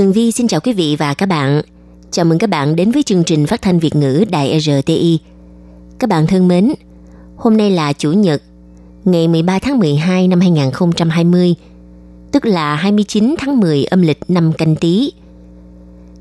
[0.00, 1.62] Tường Vi xin chào quý vị và các bạn.
[2.10, 5.18] Chào mừng các bạn đến với chương trình phát thanh Việt ngữ Đài RTI.
[5.98, 6.72] Các bạn thân mến,
[7.36, 8.42] hôm nay là Chủ nhật,
[9.04, 11.54] ngày 13 tháng 12 năm 2020,
[12.32, 15.12] tức là 29 tháng 10 âm lịch năm canh tí.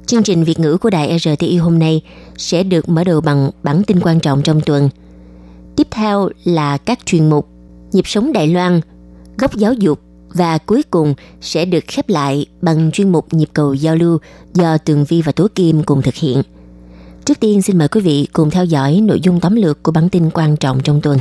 [0.05, 2.01] Chương trình Việt ngữ của Đài RTI hôm nay
[2.37, 4.89] sẽ được mở đầu bằng bản tin quan trọng trong tuần.
[5.75, 7.47] Tiếp theo là các chuyên mục
[7.91, 8.81] Nhịp sống Đài Loan,
[9.37, 9.99] Góc giáo dục
[10.33, 14.17] và cuối cùng sẽ được khép lại bằng chuyên mục nhịp cầu giao lưu
[14.53, 16.41] do Tường Vi và Tố Kim cùng thực hiện.
[17.25, 20.09] Trước tiên xin mời quý vị cùng theo dõi nội dung tóm lược của bản
[20.09, 21.19] tin quan trọng trong tuần.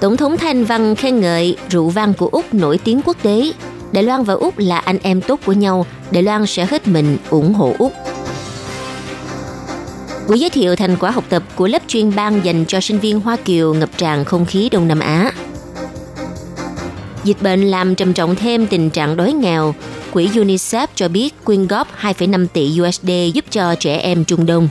[0.00, 3.52] Tổng thống Thanh Văn khen ngợi rượu vang của Úc nổi tiếng quốc tế.
[3.92, 7.18] Đài Loan và Úc là anh em tốt của nhau, Đài Loan sẽ hết mình
[7.30, 7.92] ủng hộ Úc.
[10.28, 13.20] Buổi giới thiệu thành quả học tập của lớp chuyên ban dành cho sinh viên
[13.20, 15.32] Hoa Kiều ngập tràn không khí Đông Nam Á.
[17.24, 19.74] Dịch bệnh làm trầm trọng thêm tình trạng đói nghèo.
[20.12, 24.68] Quỹ UNICEF cho biết quyên góp 2,5 tỷ USD giúp cho trẻ em Trung Đông.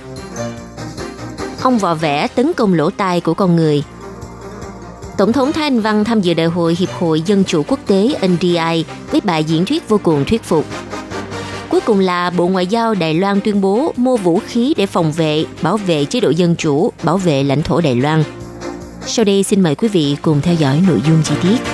[1.62, 3.84] Ông vò vẽ tấn công lỗ tai của con người.
[5.18, 8.08] Tổng thống Thái Anh Văn tham dự đại hội Hiệp hội Dân chủ quốc tế
[8.28, 10.66] NDI với bài diễn thuyết vô cùng thuyết phục.
[11.70, 15.12] Cuối cùng là Bộ Ngoại giao Đài Loan tuyên bố mua vũ khí để phòng
[15.12, 18.24] vệ, bảo vệ chế độ dân chủ, bảo vệ lãnh thổ Đài Loan.
[19.06, 21.71] Sau đây xin mời quý vị cùng theo dõi nội dung chi tiết.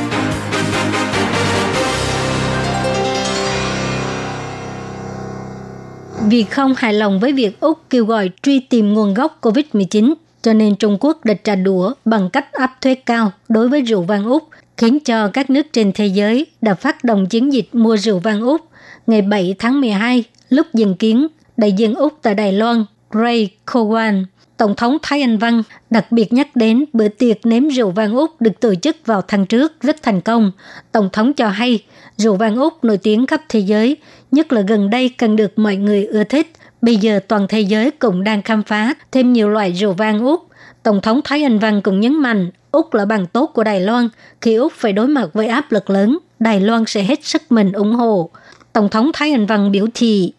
[6.30, 10.54] Vì không hài lòng với việc Úc kêu gọi truy tìm nguồn gốc COVID-19, cho
[10.54, 14.26] nên Trung Quốc đã trả đũa bằng cách áp thuế cao đối với rượu vang
[14.26, 18.20] Úc, khiến cho các nước trên thế giới đã phát động chiến dịch mua rượu
[18.20, 18.62] vang Úc.
[19.08, 21.28] Ngày 7 tháng 12, lúc dừng kiến,
[21.58, 24.24] đại diện Úc tại Đài Loan, Ray Kowan,
[24.58, 28.42] Tổng thống Thái Anh Văn đặc biệt nhắc đến bữa tiệc nếm rượu vang Úc
[28.42, 30.52] được tổ chức vào tháng trước rất thành công.
[30.92, 31.84] Tổng thống cho hay
[32.18, 33.98] rượu vang Úc nổi tiếng khắp thế giới,
[34.32, 36.52] nhất là gần đây càng được mọi người ưa thích.
[36.82, 40.42] Bây giờ toàn thế giới cũng đang khám phá thêm nhiều loại rượu vang Úc.
[40.84, 44.10] Tổng thống Thái Anh Văn cũng nhấn mạnh Úc là bằng tốt của Đài Loan.
[44.42, 47.72] Khi Úc phải đối mặt với áp lực lớn, Đài Loan sẽ hết sức mình
[47.72, 48.30] ủng hộ.
[48.74, 50.34] Tổng thống Thái Anh Văn biểu thị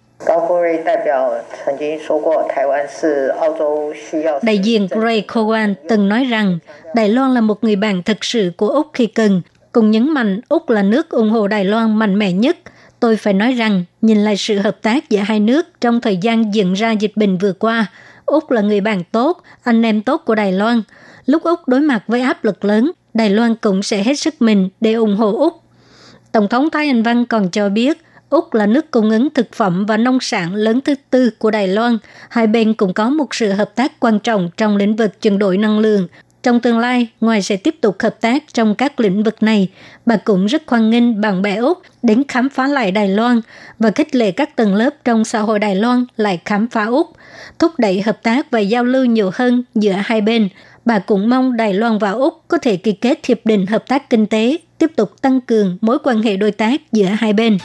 [4.43, 6.59] Đại diện Gray Cowan từng nói rằng
[6.95, 10.41] Đài Loan là một người bạn thực sự của Úc khi cần, cùng nhấn mạnh
[10.49, 12.59] Úc là nước ủng hộ Đài Loan mạnh mẽ nhất.
[13.01, 16.55] Tôi phải nói rằng, nhìn lại sự hợp tác giữa hai nước trong thời gian
[16.55, 17.87] diễn ra dịch bệnh vừa qua,
[18.27, 20.83] Úc là người bạn tốt, anh em tốt của Đài Loan.
[21.27, 24.69] Lúc Úc đối mặt với áp lực lớn, Đài Loan cũng sẽ hết sức mình
[24.81, 25.63] để ủng hộ Úc.
[26.33, 27.99] Tổng thống Thái Anh Văn còn cho biết,
[28.31, 31.69] Úc là nước cung ứng thực phẩm và nông sản lớn thứ tư của Đài
[31.69, 31.99] Loan.
[32.31, 35.59] Hai bên cũng có một sự hợp tác quan trọng trong lĩnh vực chuyển đổi
[35.59, 36.09] năng lượng.
[36.49, 39.69] Trong tương lai, ngoài sẽ tiếp tục hợp tác trong các lĩnh vực này,
[40.07, 43.41] bà cũng rất hoan nghênh bạn bè Úc đến khám phá lại Đài Loan
[43.79, 47.11] và khích lệ các tầng lớp trong xã hội Đài Loan lại khám phá Úc,
[47.59, 50.49] thúc đẩy hợp tác và giao lưu nhiều hơn giữa hai bên.
[50.85, 54.11] Bà cũng mong Đài Loan và Úc có thể ký kết hiệp định hợp tác
[54.11, 57.59] kinh tế, tiếp tục tăng cường mối quan hệ đối tác giữa hai bên.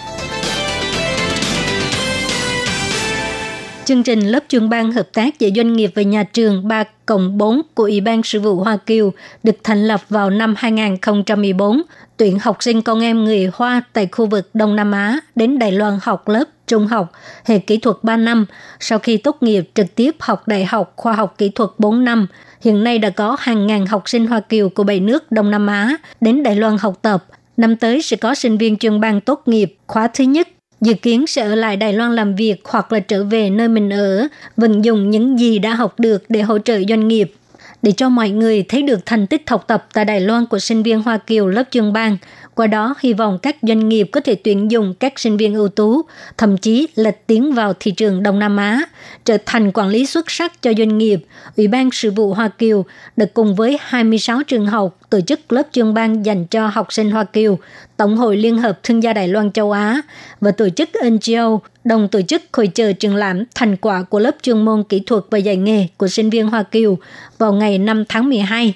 [3.86, 7.38] Chương trình lớp chuyên ban hợp tác giữa doanh nghiệp và nhà trường 3 cộng
[7.38, 9.14] 4 của Ủy ban Sự vụ Hoa Kiều
[9.44, 11.82] được thành lập vào năm 2014,
[12.18, 15.72] tuyển học sinh con em người Hoa tại khu vực Đông Nam Á đến Đài
[15.72, 17.12] Loan học lớp trung học,
[17.46, 18.46] hệ kỹ thuật 3 năm,
[18.80, 22.28] sau khi tốt nghiệp trực tiếp học đại học khoa học kỹ thuật 4 năm.
[22.62, 25.68] Hiện nay đã có hàng ngàn học sinh Hoa Kiều của bảy nước Đông Nam
[25.68, 27.26] Á đến Đài Loan học tập.
[27.58, 30.48] Năm tới sẽ có sinh viên chuyên ban tốt nghiệp khóa thứ nhất
[30.84, 33.90] dự kiến sẽ ở lại Đài Loan làm việc hoặc là trở về nơi mình
[33.90, 34.28] ở,
[34.58, 37.34] vận dụng những gì đã học được để hỗ trợ doanh nghiệp.
[37.82, 40.84] Để cho mọi người thấy được thành tích học tập tại Đài Loan của sinh
[40.84, 42.18] viên Hoa Kiều lớp trường bang,
[42.56, 45.68] qua đó hy vọng các doanh nghiệp có thể tuyển dụng các sinh viên ưu
[45.68, 46.02] tú,
[46.38, 48.82] thậm chí là tiến vào thị trường Đông Nam Á,
[49.26, 51.26] trở thành quản lý xuất sắc cho doanh nghiệp.
[51.58, 52.86] Ủy ban sự vụ Hoa Kiều
[53.18, 57.12] đã cùng với 26 trường học tổ chức lớp chuyên ban dành cho học sinh
[57.12, 57.60] Hoa Kiều,
[57.98, 60.02] Tổng hội Liên hợp Thương gia Đài Loan châu Á
[60.42, 64.36] và tổ chức NGO đồng tổ chức hội trợ trường lãm thành quả của lớp
[64.42, 66.98] chuyên môn kỹ thuật và dạy nghề của sinh viên Hoa Kiều
[67.38, 68.74] vào ngày 5 tháng 12.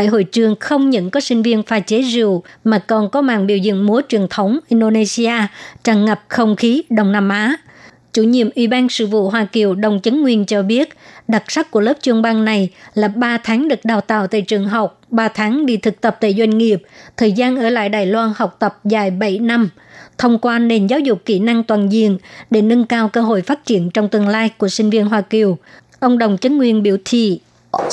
[0.00, 3.46] Tại hội trường không những có sinh viên pha chế rượu mà còn có màn
[3.46, 5.32] biểu diễn múa truyền thống Indonesia
[5.84, 7.56] tràn ngập không khí Đông Nam Á.
[8.12, 10.88] Chủ nhiệm Ủy ban sự vụ Hoa Kiều Đồng Chấn Nguyên cho biết,
[11.28, 14.68] đặc sắc của lớp chuyên ban này là 3 tháng được đào tạo tại trường
[14.68, 16.82] học, 3 tháng đi thực tập tại doanh nghiệp,
[17.16, 19.70] thời gian ở lại Đài Loan học tập dài 7 năm,
[20.18, 22.18] thông qua nền giáo dục kỹ năng toàn diện
[22.50, 25.58] để nâng cao cơ hội phát triển trong tương lai của sinh viên Hoa Kiều.
[26.00, 27.40] Ông Đồng Chấn Nguyên biểu thị.
[27.70, 27.84] Ờ,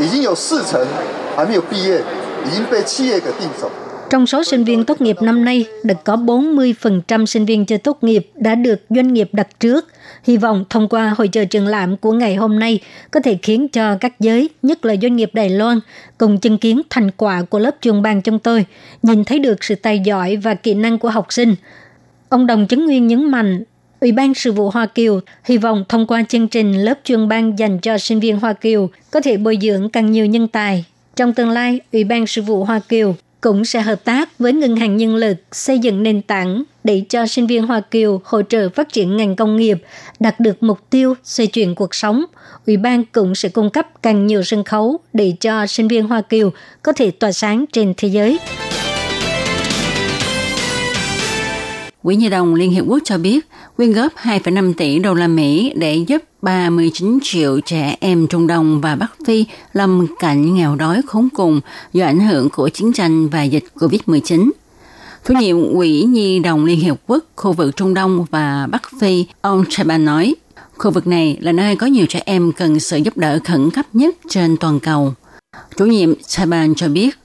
[0.00, 0.86] 已经有四成
[1.36, 2.00] 还没有毕业，
[2.46, 3.70] 已经被企业给订走。
[4.10, 7.98] Trong số sinh viên tốt nghiệp năm nay, đã có 40% sinh viên chưa tốt
[8.02, 9.88] nghiệp đã được doanh nghiệp đặt trước.
[10.24, 12.80] Hy vọng thông qua hội trợ triển lãm của ngày hôm nay
[13.10, 15.80] có thể khiến cho các giới, nhất là doanh nghiệp Đài Loan,
[16.18, 18.64] cùng chứng kiến thành quả của lớp chuyên ban chúng tôi,
[19.02, 21.54] nhìn thấy được sự tài giỏi và kỹ năng của học sinh.
[22.28, 23.62] Ông Đồng Chứng Nguyên nhấn mạnh,
[23.99, 27.59] Ủy ban sự vụ Hoa Kiều hy vọng thông qua chương trình lớp chuyên ban
[27.59, 30.85] dành cho sinh viên Hoa Kiều có thể bồi dưỡng càng nhiều nhân tài.
[31.15, 34.75] Trong tương lai, Ủy ban sự vụ Hoa Kiều cũng sẽ hợp tác với ngân
[34.75, 38.69] hàng nhân lực xây dựng nền tảng để cho sinh viên Hoa Kiều hỗ trợ
[38.69, 39.77] phát triển ngành công nghiệp,
[40.19, 42.25] đạt được mục tiêu xoay chuyển cuộc sống.
[42.65, 46.21] Ủy ban cũng sẽ cung cấp càng nhiều sân khấu để cho sinh viên Hoa
[46.21, 46.51] Kiều
[46.83, 48.39] có thể tỏa sáng trên thế giới.
[52.03, 53.39] Quỹ Nhi đồng Liên Hiệp Quốc cho biết
[53.77, 58.81] quyên góp 2,5 tỷ đô la Mỹ để giúp 39 triệu trẻ em Trung Đông
[58.81, 61.61] và Bắc Phi lâm cảnh nghèo đói khốn cùng
[61.93, 64.49] do ảnh hưởng của chiến tranh và dịch COVID-19.
[65.27, 69.25] Chủ nhiệm Quỹ Nhi đồng Liên Hiệp Quốc khu vực Trung Đông và Bắc Phi,
[69.41, 70.35] ông Chaban nói,
[70.77, 73.85] khu vực này là nơi có nhiều trẻ em cần sự giúp đỡ khẩn cấp
[73.93, 75.13] nhất trên toàn cầu.
[75.77, 77.17] Chủ nhiệm Chaban cho biết,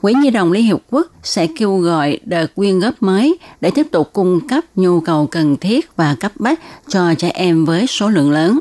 [0.00, 3.86] Quỹ Nhi đồng Liên Hiệp Quốc sẽ kêu gọi đợt quyên góp mới để tiếp
[3.90, 8.08] tục cung cấp nhu cầu cần thiết và cấp bách cho trẻ em với số
[8.08, 8.60] lượng lớn.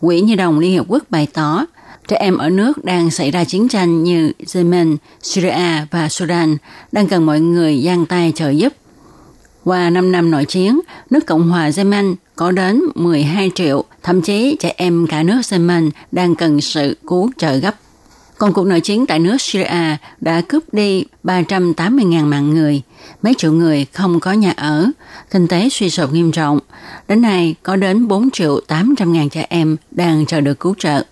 [0.00, 1.66] Quỹ Nhi đồng Liên Hiệp Quốc bày tỏ,
[2.08, 6.56] trẻ em ở nước đang xảy ra chiến tranh như Yemen, Syria và Sudan
[6.92, 8.72] đang cần mọi người giang tay trợ giúp.
[9.64, 10.80] Qua 5 năm nội chiến,
[11.10, 15.90] nước Cộng hòa Yemen có đến 12 triệu, thậm chí trẻ em cả nước Yemen
[16.12, 17.74] đang cần sự cứu trợ gấp.
[18.42, 22.82] Còn cuộc nội chiến tại nước Syria đã cướp đi 380.000 mạng người,
[23.22, 24.90] mấy triệu người không có nhà ở,
[25.30, 26.58] kinh tế suy sụp nghiêm trọng.
[27.08, 31.04] Đến nay có đến 4 triệu 800 ngàn trẻ em đang chờ được cứu trợ.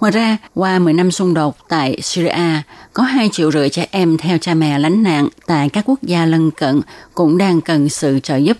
[0.00, 2.62] Ngoài ra, qua 10 năm xung đột tại Syria,
[2.92, 6.26] có 2 triệu rưỡi trẻ em theo cha mẹ lánh nạn tại các quốc gia
[6.26, 6.80] lân cận
[7.14, 8.56] cũng đang cần sự trợ giúp.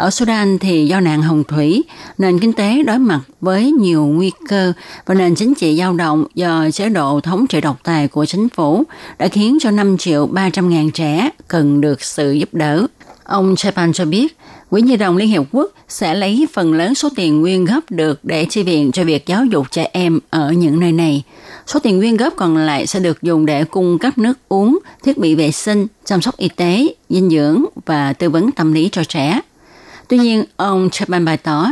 [0.00, 1.84] Ở Sudan thì do nạn hồng thủy,
[2.18, 4.72] nền kinh tế đối mặt với nhiều nguy cơ
[5.06, 8.48] và nền chính trị dao động do chế độ thống trị độc tài của chính
[8.48, 8.84] phủ
[9.18, 12.86] đã khiến cho 5 triệu 300 ngàn trẻ cần được sự giúp đỡ.
[13.24, 14.36] Ông Chepan cho biết,
[14.70, 18.24] Quỹ Nhi đồng Liên Hiệp Quốc sẽ lấy phần lớn số tiền quyên góp được
[18.24, 21.22] để chi viện cho việc giáo dục trẻ em ở những nơi này.
[21.66, 25.18] Số tiền quyên góp còn lại sẽ được dùng để cung cấp nước uống, thiết
[25.18, 29.04] bị vệ sinh, chăm sóc y tế, dinh dưỡng và tư vấn tâm lý cho
[29.04, 29.40] trẻ.
[30.10, 31.66] Tuy nhiên, ông Chapman bày tỏ,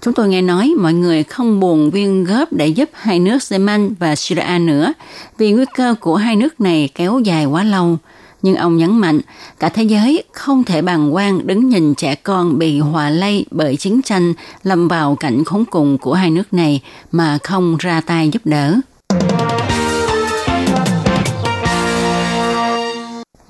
[0.00, 3.94] chúng tôi nghe nói mọi người không buồn viên góp để giúp hai nước Yemen
[3.98, 4.92] và Syria nữa
[5.38, 7.98] vì nguy cơ của hai nước này kéo dài quá lâu.
[8.42, 9.20] Nhưng ông nhấn mạnh,
[9.60, 13.76] cả thế giới không thể bàng quan đứng nhìn trẻ con bị hòa lây bởi
[13.76, 16.82] chiến tranh lâm vào cảnh khốn cùng của hai nước này
[17.12, 18.80] mà không ra tay giúp đỡ.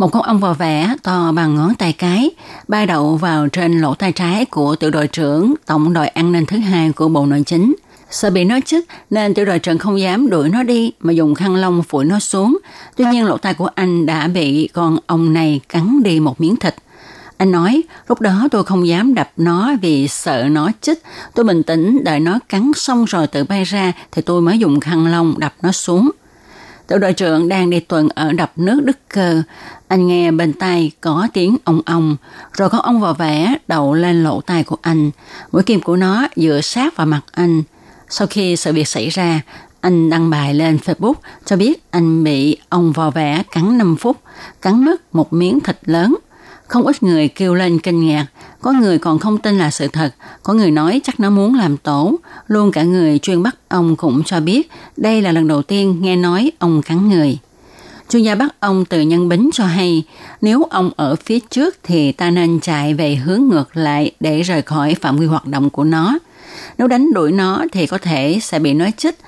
[0.05, 2.31] Một con ong vò vẽ to bằng ngón tay cái
[2.69, 6.47] bay đậu vào trên lỗ tay trái của tiểu đội trưởng tổng đội an ninh
[6.47, 7.75] thứ hai của Bộ Nội chính.
[8.11, 11.35] Sợ bị nó chích nên tiểu đội trưởng không dám đuổi nó đi mà dùng
[11.35, 12.59] khăn lông phủi nó xuống.
[12.97, 16.57] Tuy nhiên lỗ tai của anh đã bị con ong này cắn đi một miếng
[16.57, 16.75] thịt.
[17.37, 21.03] Anh nói, lúc đó tôi không dám đập nó vì sợ nó chích.
[21.35, 24.81] Tôi bình tĩnh đợi nó cắn xong rồi tự bay ra thì tôi mới dùng
[24.81, 26.11] khăn lông đập nó xuống.
[26.87, 29.43] Tiểu đội trưởng đang đi tuần ở đập nước Đức Cơ.
[29.89, 32.17] Anh nghe bên tai có tiếng ong ong,
[32.53, 35.11] rồi con ong vò vẽ đậu lên lỗ tai của anh.
[35.53, 37.63] Mũi kim của nó dựa sát vào mặt anh.
[38.09, 39.41] Sau khi sự việc xảy ra,
[39.81, 41.15] anh đăng bài lên Facebook
[41.45, 44.17] cho biết anh bị ong vò vẽ cắn 5 phút,
[44.63, 46.15] cắn mất một miếng thịt lớn.
[46.69, 48.27] Không ít người kêu lên kinh ngạc,
[48.61, 51.77] có người còn không tin là sự thật, có người nói chắc nó muốn làm
[51.77, 52.17] tổ.
[52.47, 56.17] Luôn cả người chuyên bắt ông cũng cho biết đây là lần đầu tiên nghe
[56.17, 57.39] nói ông cắn người.
[58.09, 60.03] Chuyên gia bắt ông từ nhân bính cho hay,
[60.41, 64.63] nếu ông ở phía trước thì ta nên chạy về hướng ngược lại để rời
[64.63, 66.19] khỏi phạm vi hoạt động của nó.
[66.79, 69.19] Nếu đánh đuổi nó thì có thể sẽ bị nó chích.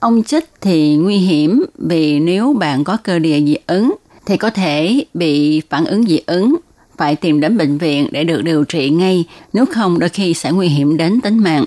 [0.00, 3.94] ông chích thì nguy hiểm vì nếu bạn có cơ địa dị ứng
[4.26, 6.56] thì có thể bị phản ứng dị ứng
[6.96, 10.52] phải tìm đến bệnh viện để được điều trị ngay, nếu không đôi khi sẽ
[10.52, 11.64] nguy hiểm đến tính mạng.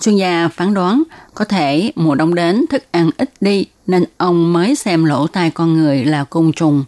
[0.00, 1.02] Chuyên gia phán đoán
[1.34, 5.50] có thể mùa đông đến thức ăn ít đi nên ông mới xem lỗ tai
[5.50, 6.84] con người là côn trùng.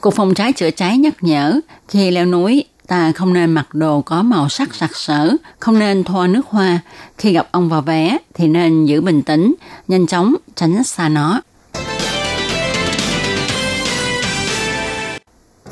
[0.00, 4.02] Cục phòng cháy chữa cháy nhắc nhở khi leo núi ta không nên mặc đồ
[4.02, 6.80] có màu sắc sặc sỡ, không nên thoa nước hoa.
[7.18, 9.54] Khi gặp ông vào vé thì nên giữ bình tĩnh,
[9.88, 11.40] nhanh chóng tránh xa nó.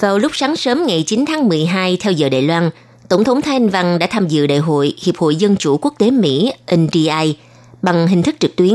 [0.00, 2.70] Vào lúc sáng sớm ngày 9 tháng 12 theo giờ Đài Loan,
[3.08, 5.94] Tổng thống Thái Anh Văn đã tham dự đại hội Hiệp hội Dân chủ Quốc
[5.98, 7.36] tế Mỹ NDI
[7.82, 8.74] bằng hình thức trực tuyến.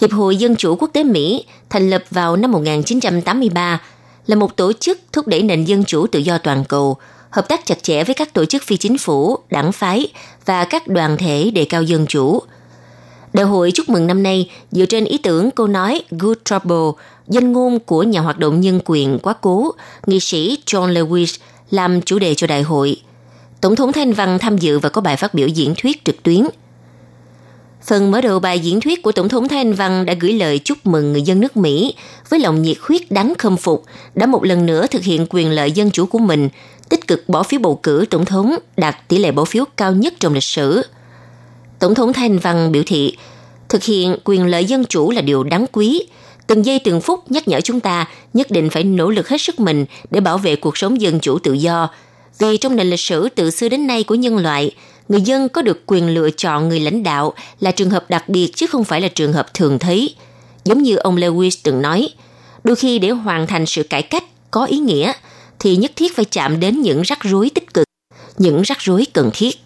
[0.00, 3.80] Hiệp hội Dân chủ Quốc tế Mỹ thành lập vào năm 1983
[4.26, 6.96] là một tổ chức thúc đẩy nền dân chủ tự do toàn cầu,
[7.30, 10.08] hợp tác chặt chẽ với các tổ chức phi chính phủ, đảng phái
[10.44, 12.42] và các đoàn thể đề cao dân chủ.
[13.34, 17.52] Đại hội chúc mừng năm nay dựa trên ý tưởng câu nói Good Trouble, danh
[17.52, 19.70] ngôn của nhà hoạt động nhân quyền quá cố,
[20.06, 21.38] nghị sĩ John Lewis
[21.70, 22.96] làm chủ đề cho đại hội.
[23.60, 26.40] Tổng thống Thanh Văn tham dự và có bài phát biểu diễn thuyết trực tuyến.
[27.82, 30.78] Phần mở đầu bài diễn thuyết của Tổng thống Thanh Văn đã gửi lời chúc
[30.86, 31.94] mừng người dân nước Mỹ
[32.28, 35.72] với lòng nhiệt huyết đáng khâm phục đã một lần nữa thực hiện quyền lợi
[35.72, 36.48] dân chủ của mình,
[36.88, 40.14] tích cực bỏ phiếu bầu cử tổng thống đạt tỷ lệ bỏ phiếu cao nhất
[40.20, 40.82] trong lịch sử.
[41.84, 43.16] Tổng thống Thanh Văn biểu thị
[43.68, 46.06] thực hiện quyền lợi dân chủ là điều đáng quý,
[46.46, 49.60] từng giây từng phút nhắc nhở chúng ta nhất định phải nỗ lực hết sức
[49.60, 51.90] mình để bảo vệ cuộc sống dân chủ tự do.
[52.38, 54.70] Vì trong nền lịch sử từ xưa đến nay của nhân loại,
[55.08, 58.50] người dân có được quyền lựa chọn người lãnh đạo là trường hợp đặc biệt
[58.54, 60.14] chứ không phải là trường hợp thường thấy.
[60.64, 62.08] Giống như ông Lewis từng nói,
[62.64, 65.12] đôi khi để hoàn thành sự cải cách có ý nghĩa
[65.58, 67.86] thì nhất thiết phải chạm đến những rắc rối tích cực,
[68.38, 69.58] những rắc rối cần thiết.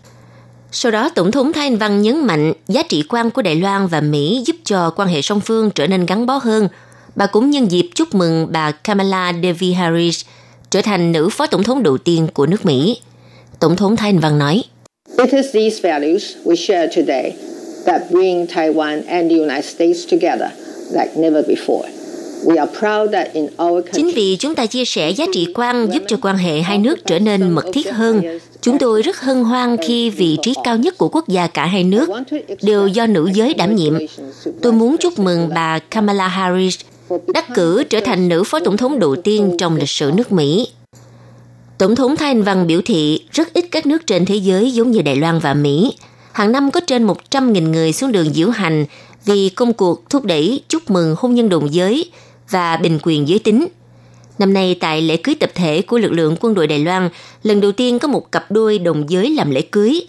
[0.72, 3.86] Sau đó, Tổng thống Thái Anh Văn nhấn mạnh giá trị quan của Đài Loan
[3.86, 6.68] và Mỹ giúp cho quan hệ song phương trở nên gắn bó hơn.
[7.16, 10.24] Bà cũng nhân dịp chúc mừng bà Kamala Devi Harris
[10.70, 13.00] trở thành nữ phó tổng thống đầu tiên của nước Mỹ.
[13.60, 14.62] Tổng thống Thái Anh Văn nói,
[15.18, 17.32] It is these values we share today
[17.86, 20.50] that bring Taiwan and the United States together
[20.92, 21.88] like never before.
[23.92, 27.06] Chính vì chúng ta chia sẻ giá trị quan giúp cho quan hệ hai nước
[27.06, 28.22] trở nên mật thiết hơn,
[28.60, 31.84] chúng tôi rất hân hoan khi vị trí cao nhất của quốc gia cả hai
[31.84, 32.10] nước
[32.62, 33.94] đều do nữ giới đảm nhiệm.
[34.62, 36.80] Tôi muốn chúc mừng bà Kamala Harris,
[37.26, 40.68] đắc cử trở thành nữ phó tổng thống đầu tiên trong lịch sử nước Mỹ.
[41.78, 44.90] Tổng thống Thái Anh Văn biểu thị, rất ít các nước trên thế giới giống
[44.90, 45.92] như Đài Loan và Mỹ.
[46.32, 48.84] Hàng năm có trên 100.000 người xuống đường diễu hành
[49.24, 52.10] vì công cuộc thúc đẩy chúc mừng hôn nhân đồng giới
[52.50, 53.66] và bình quyền giới tính.
[54.38, 57.08] Năm nay tại lễ cưới tập thể của lực lượng quân đội Đài Loan,
[57.42, 60.00] lần đầu tiên có một cặp đôi đồng giới làm lễ cưới.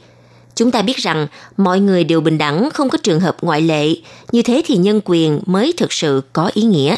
[0.55, 3.95] Chúng ta biết rằng mọi người đều bình đẳng, không có trường hợp ngoại lệ,
[4.31, 6.95] như thế thì nhân quyền mới thực sự có ý nghĩa.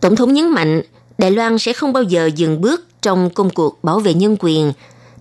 [0.00, 0.82] Tổng thống nhấn mạnh,
[1.18, 4.72] Đài Loan sẽ không bao giờ dừng bước trong công cuộc bảo vệ nhân quyền.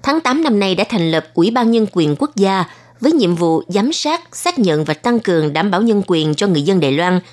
[0.04, 2.66] Tháng 8 năm nay đã thành lập Ủy ban Nhân quyền Quốc gia
[3.02, 6.48] với nhiệm vụ giám sát, xác nhận và tăng cường đảm bảo nhân quyền cho
[6.48, 7.20] người dân Đài Loan–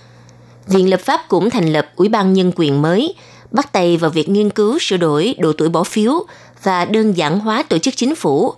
[0.67, 3.15] Viện lập pháp cũng thành lập Ủy ban Nhân quyền mới,
[3.53, 6.27] bắt tay vào việc nghiên cứu sửa đổi độ tuổi bỏ phiếu
[6.63, 8.55] và đơn giản hóa tổ chức chính phủ.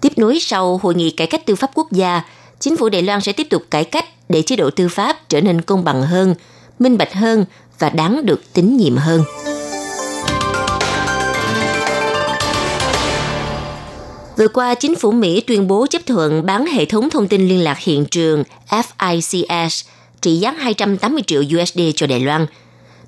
[0.00, 2.22] Tiếp nối sau Hội nghị Cải cách tư pháp quốc gia,
[2.60, 5.40] chính phủ Đài Loan sẽ tiếp tục cải cách để chế độ tư pháp trở
[5.40, 6.34] nên công bằng hơn,
[6.78, 7.44] minh bạch hơn
[7.78, 9.22] và đáng được tín nhiệm hơn.
[14.36, 17.64] Vừa qua, chính phủ Mỹ tuyên bố chấp thuận bán hệ thống thông tin liên
[17.64, 19.84] lạc hiện trường FICS
[20.20, 22.46] trị giá 280 triệu USD cho Đài Loan.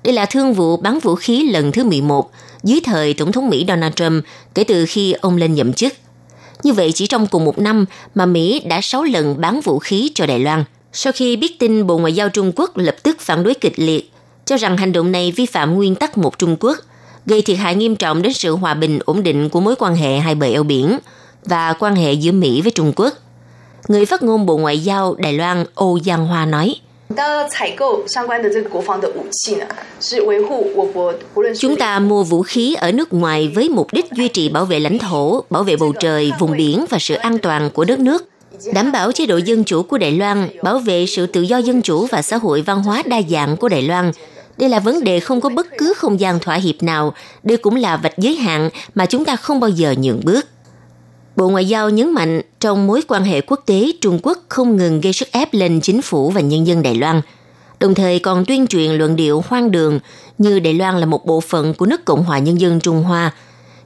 [0.03, 2.31] Đây là thương vụ bán vũ khí lần thứ 11
[2.63, 4.23] dưới thời Tổng thống Mỹ Donald Trump
[4.55, 5.93] kể từ khi ông lên nhậm chức.
[6.63, 10.11] Như vậy chỉ trong cùng một năm mà Mỹ đã 6 lần bán vũ khí
[10.15, 10.63] cho Đài Loan.
[10.93, 14.11] Sau khi biết tin Bộ Ngoại giao Trung Quốc lập tức phản đối kịch liệt,
[14.45, 16.77] cho rằng hành động này vi phạm nguyên tắc một Trung Quốc,
[17.25, 20.17] gây thiệt hại nghiêm trọng đến sự hòa bình ổn định của mối quan hệ
[20.17, 20.99] hai bờ eo biển
[21.45, 23.13] và quan hệ giữa Mỹ với Trung Quốc.
[23.87, 26.75] Người phát ngôn Bộ Ngoại giao Đài Loan Âu Giang Hoa nói–
[31.57, 34.79] Chúng ta mua vũ khí ở nước ngoài với mục đích duy trì bảo vệ
[34.79, 38.25] lãnh thổ, bảo vệ bầu trời, vùng biển và sự an toàn của đất nước,
[38.73, 41.81] đảm bảo chế độ dân chủ của Đài Loan, bảo vệ sự tự do dân
[41.81, 44.11] chủ và xã hội văn hóa đa dạng của Đài Loan.
[44.57, 47.13] Đây là vấn đề không có bất cứ không gian thỏa hiệp nào,
[47.43, 50.45] đây cũng là vạch giới hạn mà chúng ta không bao giờ nhượng bước.
[51.39, 55.01] Bộ Ngoại giao nhấn mạnh trong mối quan hệ quốc tế Trung Quốc không ngừng
[55.01, 57.21] gây sức ép lên chính phủ và nhân dân Đài Loan,
[57.79, 59.99] đồng thời còn tuyên truyền luận điệu hoang đường
[60.37, 63.31] như Đài Loan là một bộ phận của nước Cộng hòa Nhân dân Trung Hoa.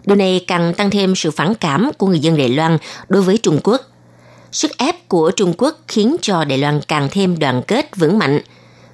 [0.05, 3.37] Điều này càng tăng thêm sự phản cảm của người dân Đài Loan đối với
[3.37, 3.81] Trung Quốc.
[4.51, 8.39] Sức ép của Trung Quốc khiến cho Đài Loan càng thêm đoàn kết vững mạnh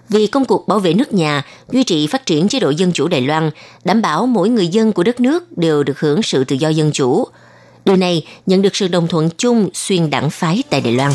[0.10, 3.08] vì công cuộc bảo vệ nước nhà, duy trì phát triển chế độ dân chủ
[3.08, 3.52] Đài Loan,
[3.84, 6.92] đảm bảo mỗi người dân của đất nước đều được hưởng sự tự do dân
[6.92, 7.28] chủ–
[7.90, 11.12] Điều này nhận được sự đồng thuận chung xuyên đảng phái tại Đài Loan.